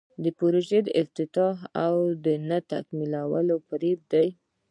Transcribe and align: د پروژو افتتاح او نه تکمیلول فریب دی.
د 0.23 0.25
پروژو 0.37 0.79
افتتاح 1.01 1.55
او 1.85 1.95
نه 2.49 2.57
تکمیلول 2.71 3.47
فریب 3.67 3.99
دی. 4.11 4.27